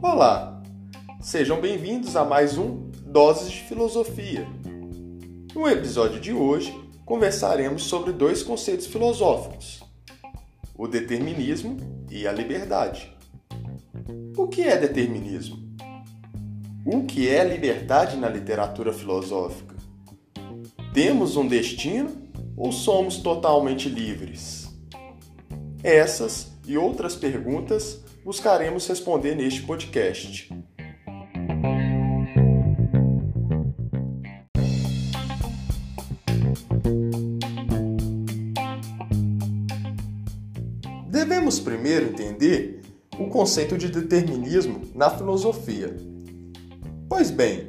[0.00, 0.62] Olá,
[1.20, 4.46] sejam bem-vindos a mais um Doses de Filosofia.
[5.54, 6.72] No episódio de hoje,
[7.04, 9.82] conversaremos sobre dois conceitos filosóficos:
[10.76, 11.76] o determinismo
[12.10, 13.12] e a liberdade.
[14.36, 15.58] O que é determinismo?
[16.86, 19.74] O que é liberdade na literatura filosófica?
[20.94, 22.10] Temos um destino
[22.56, 24.65] ou somos totalmente livres?
[25.86, 30.52] Essas e outras perguntas buscaremos responder neste podcast.
[41.08, 42.82] Devemos primeiro entender
[43.16, 45.96] o conceito de determinismo na filosofia.
[47.08, 47.68] Pois bem,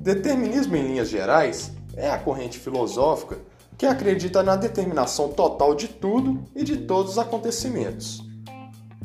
[0.00, 3.38] determinismo em linhas gerais é a corrente filosófica
[3.78, 8.20] que acredita na determinação total de tudo e de todos os acontecimentos.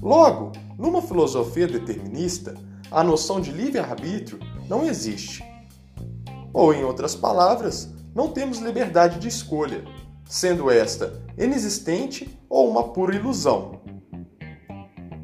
[0.01, 2.55] Logo, numa filosofia determinista,
[2.89, 5.43] a noção de livre-arbítrio não existe.
[6.51, 9.83] Ou, em outras palavras, não temos liberdade de escolha,
[10.27, 13.79] sendo esta inexistente ou uma pura ilusão.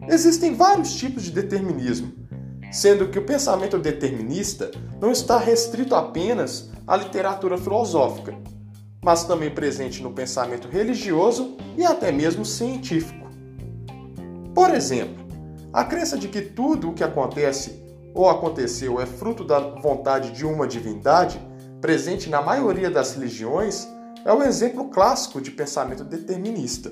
[0.07, 2.13] Existem vários tipos de determinismo,
[2.71, 4.69] sendo que o pensamento determinista
[5.01, 8.37] não está restrito apenas à literatura filosófica,
[9.03, 13.27] mas também presente no pensamento religioso e até mesmo científico.
[14.53, 15.25] Por exemplo,
[15.71, 17.81] a crença de que tudo o que acontece
[18.13, 21.39] ou aconteceu é fruto da vontade de uma divindade,
[21.79, 23.87] presente na maioria das religiões,
[24.25, 26.91] é um exemplo clássico de pensamento determinista.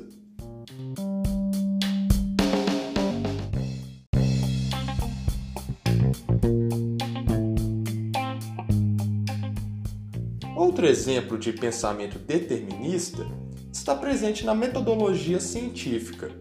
[10.58, 13.24] Outro exemplo de pensamento determinista
[13.72, 16.32] está presente na metodologia científica,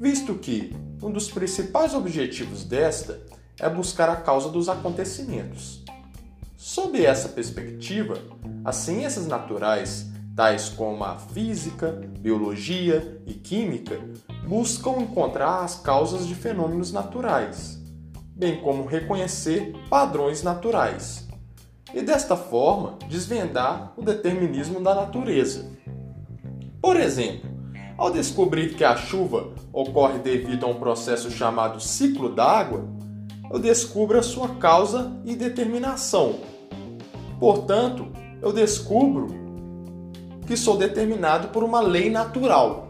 [0.00, 3.20] visto que um dos principais objetivos desta
[3.60, 5.84] é buscar a causa dos acontecimentos.
[6.56, 8.16] Sob essa perspectiva,
[8.64, 14.00] as ciências naturais, tais como a física, biologia e química,
[14.48, 17.78] buscam encontrar as causas de fenômenos naturais,
[18.34, 21.23] bem como reconhecer padrões naturais
[21.94, 25.70] e desta forma desvendar o determinismo da natureza.
[26.82, 27.48] Por exemplo,
[27.96, 32.84] ao descobrir que a chuva ocorre devido a um processo chamado ciclo d'água,
[33.50, 36.40] eu descubro a sua causa e determinação.
[37.38, 38.08] Portanto,
[38.42, 39.28] eu descubro
[40.46, 42.83] que sou determinado por uma lei natural.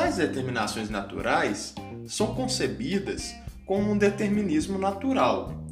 [0.00, 1.74] Tais determinações naturais
[2.06, 3.34] são concebidas
[3.66, 5.62] como um determinismo natural.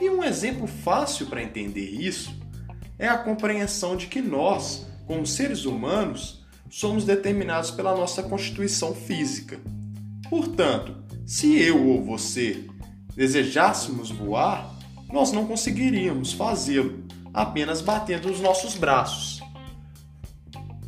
[0.00, 2.34] E um exemplo fácil para entender isso
[2.98, 9.60] é a compreensão de que nós, como seres humanos, somos determinados pela nossa constituição física.
[10.28, 12.68] Portanto, se eu ou você
[13.14, 14.74] desejássemos voar,
[15.08, 19.41] nós não conseguiríamos fazê-lo apenas batendo os nossos braços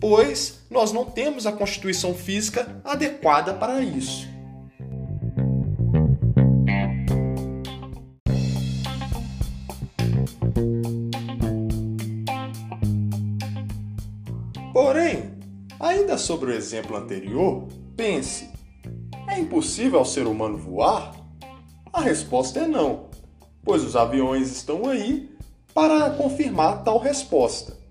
[0.06, 4.28] pois nós não temos a constituição física adequada para isso.
[14.74, 15.32] Porém,
[15.80, 17.66] ainda sobre o exemplo anterior,
[17.96, 18.50] pense:
[19.26, 21.14] é impossível ao ser humano voar?
[21.90, 23.08] A resposta é não,
[23.62, 25.34] pois os aviões estão aí
[25.72, 27.82] para confirmar tal resposta.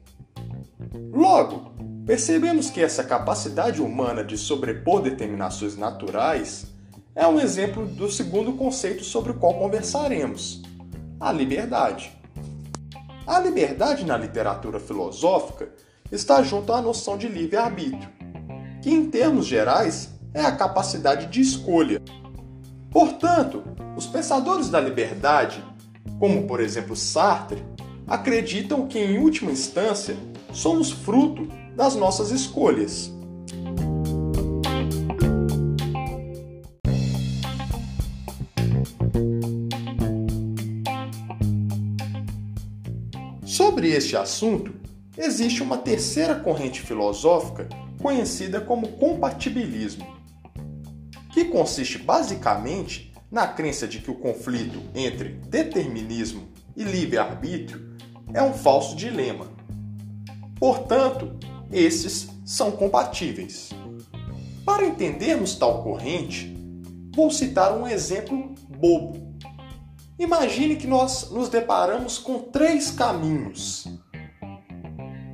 [1.11, 1.73] Logo,
[2.05, 6.65] Percebemos que essa capacidade humana de sobrepor determinações naturais
[7.15, 10.61] é um exemplo do segundo conceito sobre o qual conversaremos:
[11.17, 12.11] a liberdade.
[13.25, 15.69] A liberdade na literatura filosófica
[16.11, 18.09] está junto à noção de livre-arbítrio,
[18.81, 22.01] que, em termos gerais, é a capacidade de escolha.
[22.91, 23.63] Portanto,
[23.95, 25.63] os pensadores da liberdade,
[26.19, 27.63] como por exemplo Sartre,
[28.05, 30.17] acreditam que, em última instância,
[30.53, 33.11] somos fruto das nossas escolhas.
[43.45, 44.73] Sobre este assunto,
[45.17, 47.67] existe uma terceira corrente filosófica
[48.01, 50.05] conhecida como compatibilismo,
[51.31, 57.95] que consiste basicamente na crença de que o conflito entre determinismo e livre-arbítrio
[58.33, 59.62] é um falso dilema.
[60.63, 61.33] Portanto,
[61.73, 63.71] esses são compatíveis.
[64.65, 66.55] Para entendermos tal corrente,
[67.13, 69.35] vou citar um exemplo bobo.
[70.17, 73.89] Imagine que nós nos deparamos com três caminhos.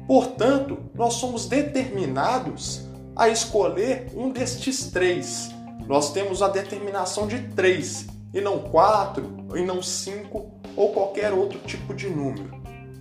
[0.08, 5.52] Portanto, nós somos determinados a escolher um destes três.
[5.88, 11.60] Nós temos a determinação de três, e não quatro, e não cinco, ou qualquer outro
[11.60, 12.59] tipo de número.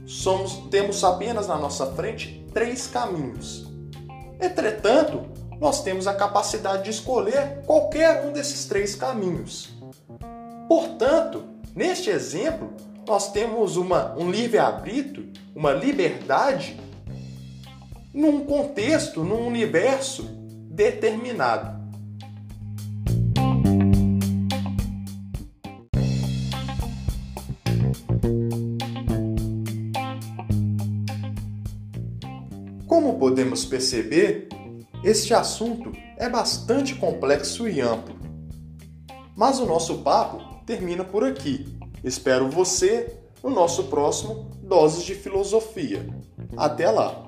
[0.09, 3.71] Somos, temos apenas na nossa frente três caminhos.
[4.41, 5.27] Entretanto,
[5.61, 9.69] nós temos a capacidade de escolher qualquer um desses três caminhos.
[10.67, 11.45] Portanto,
[11.77, 12.73] neste exemplo,
[13.07, 16.81] nós temos uma, um livre-arbítrio, uma liberdade
[18.15, 20.23] num contexto, num universo
[20.71, 21.79] determinado.
[32.99, 34.49] Como podemos perceber,
[35.05, 38.19] este assunto é bastante complexo e amplo.
[39.37, 41.79] Mas o nosso papo termina por aqui.
[42.03, 46.05] Espero você no nosso próximo Doses de Filosofia.
[46.56, 47.28] Até lá!